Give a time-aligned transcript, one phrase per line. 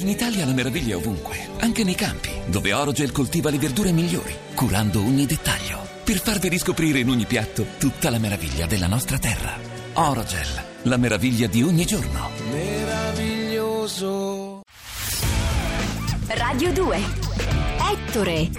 [0.00, 4.32] In Italia la meraviglia è ovunque, anche nei campi, dove Orogel coltiva le verdure migliori,
[4.54, 9.58] curando ogni dettaglio, per farvi riscoprire in ogni piatto tutta la meraviglia della nostra terra.
[9.94, 10.46] Orogel,
[10.82, 12.28] la meraviglia di ogni giorno.
[12.48, 14.60] meraviglioso.
[16.28, 16.98] Radio 2
[17.90, 18.50] Ettore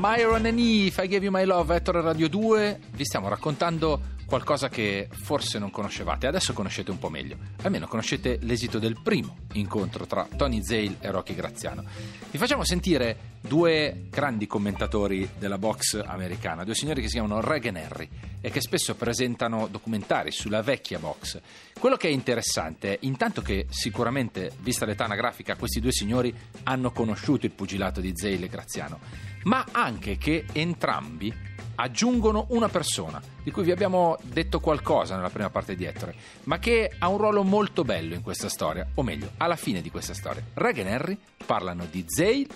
[0.00, 4.68] Myron and Eve, I Gave You My Love, Ettore Radio 2, vi stiamo raccontando qualcosa
[4.68, 10.06] che forse non conoscevate, adesso conoscete un po' meglio, almeno conoscete l'esito del primo incontro
[10.06, 11.82] tra Tony Zale e Rocky Graziano.
[12.30, 17.76] Vi facciamo sentire due grandi commentatori della box americana, due signori che si chiamano Regan
[17.76, 18.08] Harry
[18.40, 21.40] e che spesso presentano documentari sulla vecchia box.
[21.78, 26.90] Quello che è interessante è intanto che sicuramente, vista l'età anagrafica, questi due signori hanno
[26.90, 28.98] conosciuto il pugilato di Zale e Graziano,
[29.44, 31.32] ma anche che entrambi
[31.80, 36.58] aggiungono una persona di cui vi abbiamo detto qualcosa nella prima parte di Ettore, ma
[36.58, 40.14] che ha un ruolo molto bello in questa storia, o meglio, alla fine di questa
[40.14, 40.42] storia.
[40.54, 42.46] Regan e Harry parlano di Zale,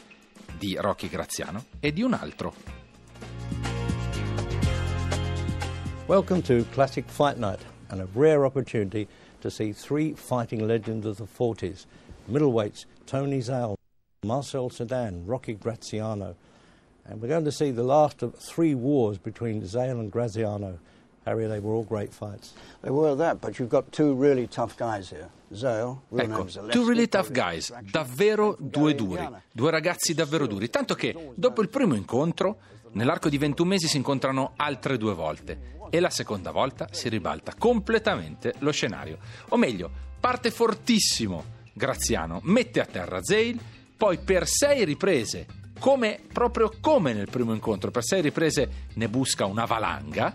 [0.62, 2.55] di Rocky Graziano e di un altro.
[6.06, 9.08] Welcome to Classic Fight Night and a rare opportunity
[9.41, 11.86] to see three fighting legends of the 40s
[12.30, 13.77] middleweights Tony Zale,
[14.22, 16.36] Marcel Sedan, Rocky Graziano.
[17.06, 20.78] And we're going to see the last of three wars between Zale and Graziano.
[21.25, 22.53] Harry, they were all great fights.
[22.81, 25.28] They were that, but you've got two really tough guys here.
[25.55, 31.61] Ecco, two really tough guys, davvero due duri, due ragazzi davvero duri, tanto che dopo
[31.61, 32.56] il primo incontro,
[32.93, 37.53] nell'arco di 21 mesi si incontrano altre due volte e la seconda volta si ribalta
[37.59, 39.19] completamente lo scenario.
[39.50, 43.56] O meglio, parte fortissimo Graziano, mette a terra Zale,
[43.97, 45.47] poi per sei riprese,
[45.78, 50.34] come, proprio come nel primo incontro, per sei riprese ne busca una valanga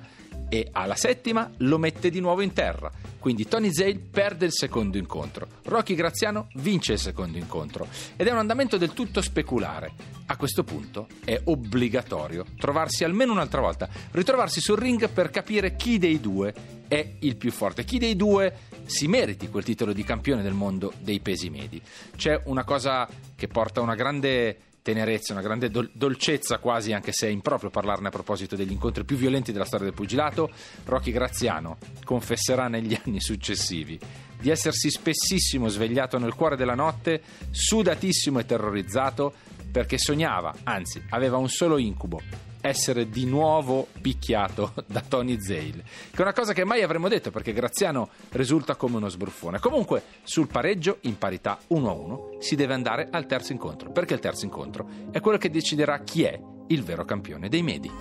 [0.50, 2.92] e alla settima lo mette di nuovo in terra.
[3.20, 8.32] Quindi Tony Zale perde il secondo incontro, Rocky Graziano vince il secondo incontro ed è
[8.32, 10.16] un andamento del tutto speculare.
[10.28, 15.98] A questo punto è obbligatorio trovarsi almeno un'altra volta, ritrovarsi sul ring per capire chi
[15.98, 16.54] dei due
[16.88, 18.54] è il più forte, chi dei due
[18.86, 21.82] si meriti quel titolo di campione del mondo dei pesi medi.
[22.16, 27.28] C'è una cosa che porta una grande tenerezza, una grande dol- dolcezza quasi, anche se
[27.28, 30.50] è improprio parlarne a proposito degli incontri più violenti della storia del pugilato,
[30.86, 34.00] Rocky Graziano confesserà negli anni successivi
[34.40, 39.34] di essersi spessissimo svegliato nel cuore della notte, sudatissimo e terrorizzato,
[39.70, 42.22] perché sognava, anzi aveva un solo incubo,
[42.68, 47.32] essere di nuovo picchiato da Tony Zale, che è una cosa che mai avremmo detto
[47.32, 49.60] perché Graziano risulta come uno sbruffone.
[49.60, 54.46] Comunque, sul pareggio in parità 1-1 si deve andare al terzo incontro, perché il terzo
[54.46, 57.92] incontro è quello che deciderà chi è il vero campione dei medi.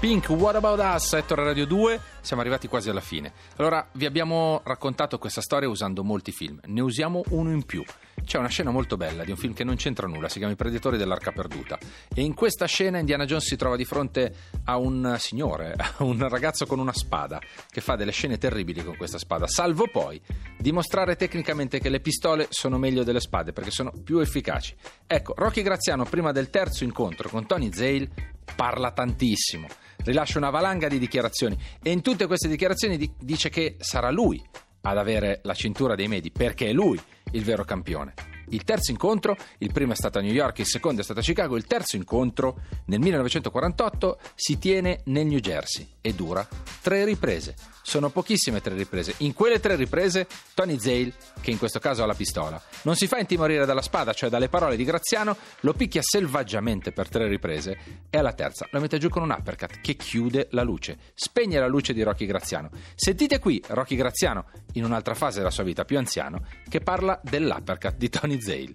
[0.00, 3.32] Pink, What About Us, Ettore Radio 2, siamo arrivati quasi alla fine.
[3.56, 7.82] Allora, vi abbiamo raccontato questa storia usando molti film, ne usiamo uno in più.
[8.24, 10.56] C'è una scena molto bella di un film che non c'entra nulla, si chiama I
[10.56, 11.78] Predatori dell'Arca Perduta.
[12.12, 16.26] E in questa scena Indiana Jones si trova di fronte a un signore, a un
[16.28, 17.40] ragazzo con una spada,
[17.70, 20.20] che fa delle scene terribili con questa spada, salvo poi
[20.58, 24.74] dimostrare tecnicamente che le pistole sono meglio delle spade perché sono più efficaci.
[25.06, 28.08] Ecco, Rocky Graziano, prima del terzo incontro con Tony Zale,
[28.56, 29.66] parla tantissimo,
[29.98, 34.42] rilascia una valanga di dichiarazioni e in tutte queste dichiarazioni di- dice che sarà lui
[34.86, 37.00] ad avere la cintura dei medi perché è lui
[37.32, 38.33] il vero campione.
[38.50, 41.22] Il terzo incontro, il primo è stato a New York, il secondo è stato a
[41.22, 46.46] Chicago, il terzo incontro nel 1948 si tiene nel New Jersey e dura
[46.80, 47.54] tre riprese.
[47.86, 49.14] Sono pochissime tre riprese.
[49.18, 53.06] In quelle tre riprese Tony Zale, che in questo caso ha la pistola, non si
[53.06, 57.78] fa intimorire dalla spada, cioè dalle parole di Graziano, lo picchia selvaggiamente per tre riprese
[58.08, 61.66] e alla terza lo mette giù con un uppercut che chiude la luce, spegne la
[61.66, 62.70] luce di Rocky Graziano.
[62.94, 67.96] Sentite qui Rocky Graziano, in un'altra fase della sua vita più anziano, che parla dell'uppercut
[67.96, 68.70] di Tony Zale.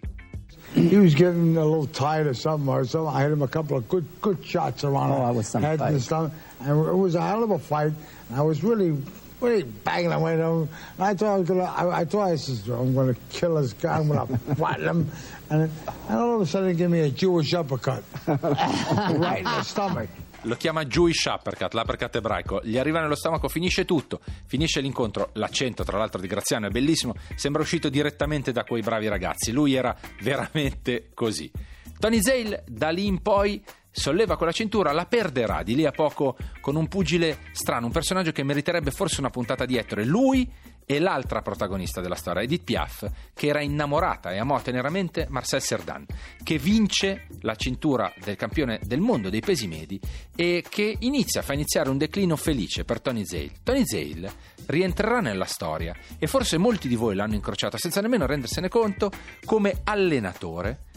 [0.74, 3.14] He was getting a little tired of something or something.
[3.16, 5.64] I hit him a couple of good good shots around Oh, the that was some
[5.64, 6.02] head and fight.
[6.02, 6.32] stuff.
[6.62, 7.92] And it was a hell of a fight.
[8.30, 8.96] And I was really,
[9.42, 10.40] really banging away.
[10.40, 11.64] And I thought I was gonna.
[11.64, 13.98] I, I thought I said, I'm going to kill this guy.
[13.98, 15.12] I'm going to flatten him.
[15.50, 15.72] And, and
[16.20, 20.10] all of a sudden, he gave me a Jewish uppercut right in the stomach.
[20.44, 22.62] Lo chiama Jewish Uppercut, l'uppercut ebraico.
[22.64, 24.22] Gli arriva nello stomaco, finisce tutto.
[24.46, 25.32] Finisce l'incontro.
[25.34, 27.16] L'accento, tra l'altro, di Graziano è bellissimo.
[27.36, 29.52] Sembra uscito direttamente da quei bravi ragazzi.
[29.52, 31.52] Lui era veramente così.
[32.00, 36.38] Tony Zale, da lì in poi, solleva quella cintura, la perderà di lì a poco
[36.62, 40.06] con un pugile strano, un personaggio che meriterebbe forse una puntata di Ettore.
[40.06, 40.50] Lui
[40.92, 46.04] e l'altra protagonista della storia, Edith Piaf, che era innamorata e amò teneramente Marcel Cerdan,
[46.42, 50.00] che vince la cintura del campione del mondo dei pesi medi
[50.36, 53.52] e che inizia, fa iniziare un declino felice per Tony Zale.
[53.62, 54.34] Tony Zale
[54.66, 59.12] rientrerà nella storia e forse molti di voi l'hanno incrociato senza nemmeno rendersene conto
[59.46, 60.88] come allenatore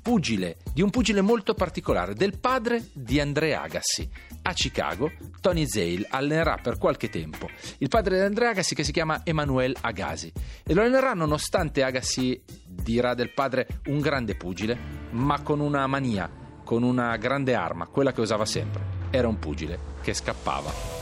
[0.00, 4.08] pugile, di un pugile molto particolare, del padre di Andrea Agassi.
[4.42, 5.10] A Chicago,
[5.40, 7.48] Tony Zale allenerà per qualche tempo
[7.78, 10.32] il padre di Andrea Agassi che si chiama Emanuele Agassi
[10.64, 14.78] e lo allenerà nonostante Agassi dirà del padre un grande pugile,
[15.10, 16.30] ma con una mania,
[16.64, 18.98] con una grande arma, quella che usava sempre.
[19.10, 20.99] Era un pugile che scappava.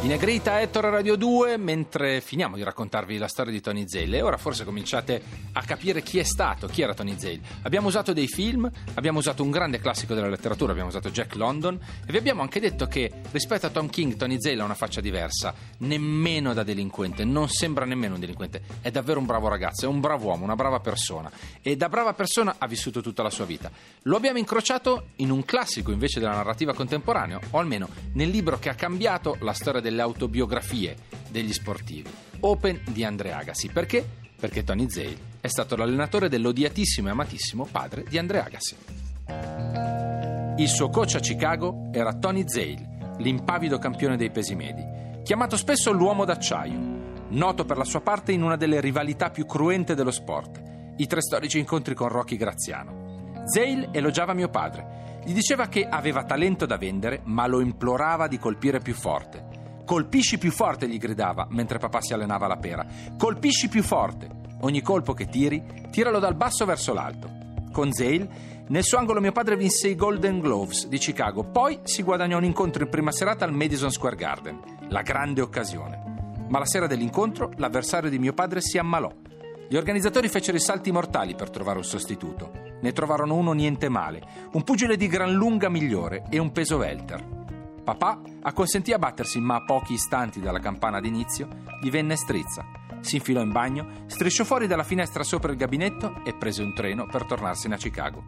[0.00, 4.22] In Negrita Ettore Radio 2, mentre finiamo di raccontarvi la storia di Tony Zale, e
[4.22, 5.20] ora forse cominciate
[5.52, 7.40] a capire chi è stato, chi era Tony Zale.
[7.62, 11.80] Abbiamo usato dei film, abbiamo usato un grande classico della letteratura, abbiamo usato Jack London,
[12.06, 15.00] e vi abbiamo anche detto che rispetto a Tom King, Tony Zale ha una faccia
[15.00, 19.88] diversa, nemmeno da delinquente, non sembra nemmeno un delinquente, è davvero un bravo ragazzo, è
[19.88, 21.28] un bravo uomo, una brava persona,
[21.60, 23.68] e da brava persona ha vissuto tutta la sua vita.
[24.02, 28.68] Lo abbiamo incrociato in un classico invece della narrativa contemporanea, o almeno nel libro che
[28.68, 30.96] ha cambiato la storia delle autobiografie
[31.30, 33.68] degli sportivi, Open di Andre Agassi.
[33.68, 34.06] Perché?
[34.38, 38.76] Perché Tony Zale è stato l'allenatore dell'odiatissimo e amatissimo padre di Andre Agassi.
[40.58, 44.84] Il suo coach a Chicago era Tony Zale, l'impavido campione dei pesi medi,
[45.22, 46.96] chiamato spesso l'uomo d'acciaio,
[47.28, 50.60] noto per la sua parte in una delle rivalità più cruente dello sport,
[50.96, 53.32] i tre storici incontri con Rocky Graziano.
[53.46, 58.38] Zale elogiava mio padre, gli diceva che aveva talento da vendere, ma lo implorava di
[58.38, 59.47] colpire più forte.
[59.88, 62.84] Colpisci più forte, gli gridava mentre papà si allenava alla pera.
[63.16, 64.28] Colpisci più forte.
[64.60, 67.30] Ogni colpo che tiri, tiralo dal basso verso l'alto.
[67.72, 68.28] Con Zale,
[68.68, 72.44] nel suo angolo mio padre vinse i Golden Gloves di Chicago, poi si guadagnò un
[72.44, 76.34] incontro in prima serata al Madison Square Garden, la grande occasione.
[76.48, 79.10] Ma la sera dell'incontro l'avversario di mio padre si ammalò.
[79.70, 82.52] Gli organizzatori fecero i salti mortali per trovare un sostituto.
[82.82, 84.20] Ne trovarono uno niente male,
[84.52, 87.37] un pugile di gran lunga migliore e un peso welter.
[87.88, 91.48] Papà acconsentì a battersi, ma a pochi istanti dalla campana d'inizio
[91.80, 92.66] gli venne strizza.
[93.00, 97.06] Si infilò in bagno, strisciò fuori dalla finestra sopra il gabinetto e prese un treno
[97.06, 98.26] per tornarsene a Chicago.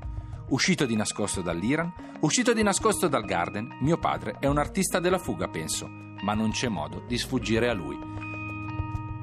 [0.48, 5.18] Uscito di nascosto dall'Iran, uscito di nascosto dal Garden, mio padre è un artista della
[5.18, 5.86] fuga, penso,
[6.22, 7.98] ma non c'è modo di sfuggire a lui.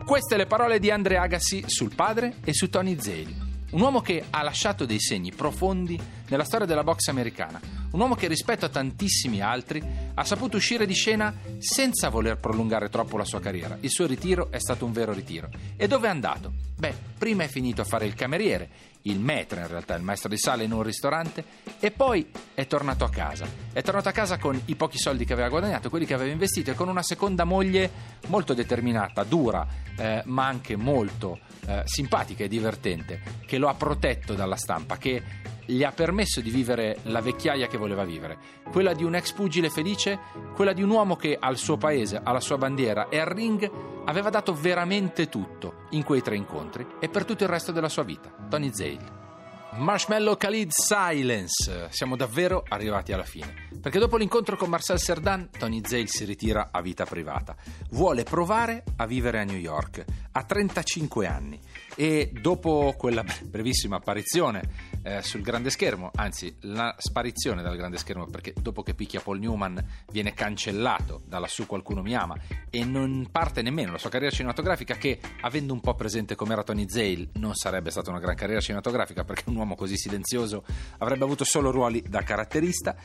[0.05, 3.35] Queste le parole di Andre Agassi sul padre e su Tony Zeli.
[3.71, 5.99] Un uomo che ha lasciato dei segni profondi
[6.29, 7.59] nella storia della box americana.
[7.89, 9.81] Un uomo che rispetto a tantissimi altri
[10.13, 13.77] ha saputo uscire di scena senza voler prolungare troppo la sua carriera.
[13.79, 15.49] Il suo ritiro è stato un vero ritiro.
[15.75, 16.53] E dove è andato?
[16.77, 18.69] Beh, prima è finito a fare il cameriere,
[19.03, 21.43] il maître in realtà, il maestro di sala in un ristorante,
[21.79, 23.47] e poi è tornato a casa.
[23.71, 26.71] È tornato a casa con i pochi soldi che aveva guadagnato, quelli che aveva investito,
[26.71, 27.89] e con una seconda moglie
[28.27, 29.65] molto determinata, dura,
[29.97, 35.23] eh, ma anche molto eh, simpatica e divertente, che lo ha protetto dalla stampa, che
[35.67, 38.37] gli ha permesso di vivere la vecchiaia che voleva vivere,
[38.71, 40.19] quella di un ex pugile felice,
[40.55, 43.69] quella di un uomo che al suo paese, alla sua bandiera e al ring
[44.05, 48.03] aveva dato veramente tutto in quei tre incontri e per tutto il resto della sua
[48.03, 48.33] vita.
[48.49, 49.25] Tony Zale.
[49.73, 51.87] Marshmallow Khalid Silence.
[51.89, 53.67] Siamo davvero arrivati alla fine.
[53.79, 57.55] Perché dopo l'incontro con Marcel Cerdan, Tony Zale si ritira a vita privata.
[57.91, 60.03] Vuole provare a vivere a New York.
[60.37, 61.59] Ha 35 anni.
[61.95, 64.61] E dopo quella brevissima apparizione
[65.01, 69.39] eh, sul grande schermo, anzi la sparizione dal grande schermo perché dopo che picchia Paul
[69.39, 72.37] Newman viene cancellato da lassù qualcuno mi ama
[72.69, 76.87] e non parte nemmeno la sua carriera cinematografica che avendo un po' presente com'era Tony
[76.87, 80.63] Zale non sarebbe stata una gran carriera cinematografica perché un uomo così silenzioso
[80.99, 82.95] avrebbe avuto solo ruoli da caratterista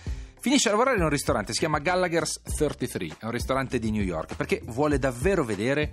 [0.42, 4.02] Finisce a lavorare in un ristorante, si chiama Gallagher's 33, è un ristorante di New
[4.02, 5.92] York, perché vuole davvero vedere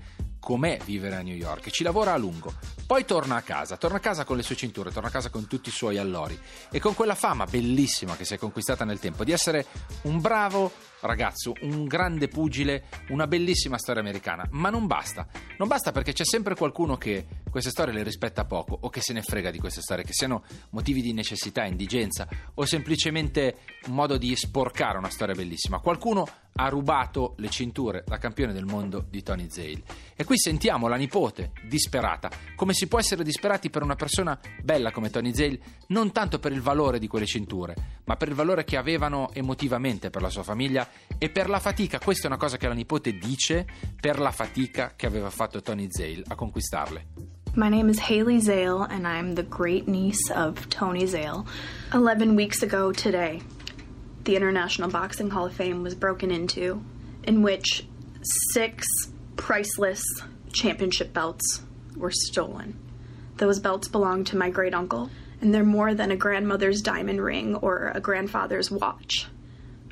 [0.49, 2.51] com'è vivere a New York, ci lavora a lungo.
[2.87, 5.45] Poi torna a casa, torna a casa con le sue cinture, torna a casa con
[5.45, 6.35] tutti i suoi allori
[6.71, 9.67] e con quella fama bellissima che si è conquistata nel tempo di essere
[10.03, 15.27] un bravo ragazzo, un grande pugile, una bellissima storia americana, ma non basta.
[15.59, 19.13] Non basta perché c'è sempre qualcuno che queste storie le rispetta poco o che se
[19.13, 24.17] ne frega di queste storie, che siano motivi di necessità, indigenza o semplicemente un modo
[24.17, 25.79] di sporcare una storia bellissima.
[25.79, 29.81] Qualcuno ha rubato le cinture da campione del mondo di Tony Zale.
[30.15, 34.91] E qui sentiamo la nipote disperata, come si può essere disperati per una persona bella
[34.91, 38.63] come Tony Zale, non tanto per il valore di quelle cinture, ma per il valore
[38.65, 40.87] che avevano emotivamente per la sua famiglia
[41.17, 43.65] e per la fatica, questa è una cosa che la nipote dice,
[43.99, 47.05] per la fatica che aveva fatto Tony Zale a conquistarle.
[47.55, 51.45] My name is Haley Zale, and I'm the great niece of Tony Zale.
[51.91, 53.41] Eleven weeks ago today,
[54.23, 56.83] the International Boxing Hall of Fame was broken into,
[57.23, 57.85] in which
[58.53, 58.85] six
[59.35, 60.03] priceless
[60.51, 61.61] championship belts
[61.95, 62.77] were stolen.
[63.37, 65.09] Those belts belonged to my great uncle,
[65.41, 69.27] and they're more than a grandmother's diamond ring or a grandfather's watch.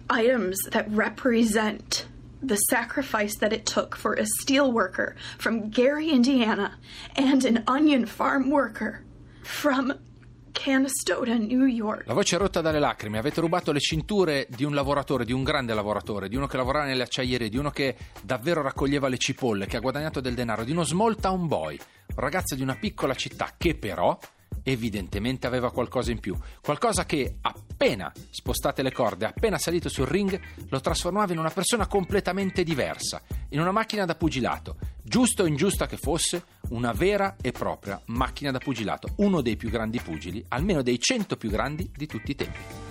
[0.09, 2.07] Items that represent
[2.41, 6.77] the sacrifice that it took for a steel worker from Gary, Indiana,
[7.15, 9.03] and an onion farm worker
[9.43, 9.93] from
[10.57, 12.07] Canastota, New York.
[12.07, 13.19] La voce è rotta dalle lacrime.
[13.19, 16.85] Avete rubato le cinture di un lavoratore, di un grande lavoratore, di uno che lavorava
[16.85, 20.71] nelle acciaierie, di uno che davvero raccoglieva le cipolle, che ha guadagnato del denaro, di
[20.71, 24.17] uno small town boy, un ragazzo di una piccola città che però
[24.63, 27.37] evidentemente aveva qualcosa in più, qualcosa che
[27.77, 33.21] appena spostate le corde, appena salito sul ring, lo trasformava in una persona completamente diversa,
[33.49, 38.49] in una macchina da pugilato, giusto o ingiusta che fosse, una vera e propria macchina
[38.49, 42.35] da pugilato, uno dei più grandi pugili, almeno dei cento più grandi di tutti i
[42.35, 42.86] tempi.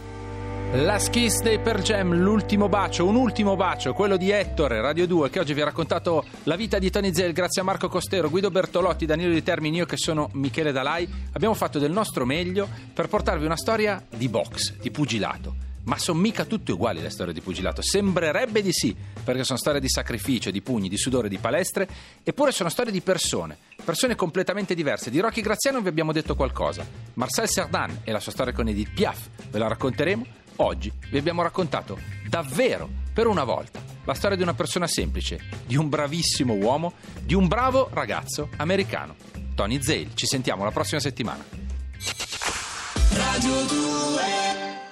[0.73, 5.31] La Kiss dei Per Jam, l'ultimo bacio, un ultimo bacio, quello di Ettore, Radio 2,
[5.31, 8.51] che oggi vi ha raccontato la vita di Tony Zell, grazie a Marco Costero, Guido
[8.51, 11.09] Bertolotti, Danilo Di Termini, io che sono Michele Dalai.
[11.33, 15.55] Abbiamo fatto del nostro meglio per portarvi una storia di box, di pugilato.
[15.85, 17.81] Ma sono mica tutte uguali le storie di pugilato.
[17.81, 18.95] Sembrerebbe di sì,
[19.25, 21.89] perché sono storie di sacrificio, di pugni, di sudore, di palestre,
[22.25, 25.11] eppure sono storie di persone, persone completamente diverse.
[25.11, 26.85] Di Rocky Graziano vi abbiamo detto qualcosa.
[27.15, 31.43] Marcel Cerdan e la sua storia con Edith Piaf ve la racconteremo Oggi vi abbiamo
[31.43, 31.99] raccontato
[32.29, 37.35] davvero, per una volta, la storia di una persona semplice, di un bravissimo uomo, di
[37.35, 39.15] un bravo ragazzo americano.
[39.55, 41.45] Tony Zale, ci sentiamo la prossima settimana.
[43.11, 44.86] Radio 2